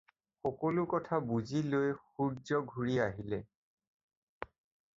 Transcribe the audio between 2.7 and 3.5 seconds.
ঘূৰি আহিলে।